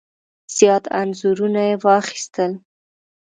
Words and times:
زیات 0.57 0.85
انځورونه 0.99 1.61
یې 1.69 1.75
واخیستل. 1.83 2.51